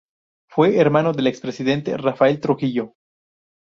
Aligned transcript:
Fue 0.49 0.77
hermano 0.77 1.13
del 1.13 1.27
expresidente 1.27 1.95
Rafael 1.95 2.39
Trujillo. 2.39 2.95